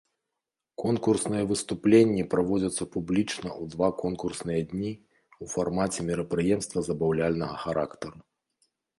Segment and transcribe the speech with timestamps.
[0.83, 8.17] Конкурсныя выступленні праводзяцца публічна ў два конкурсныя дні ў фармаце мерапрыемства забаўляльнага характару.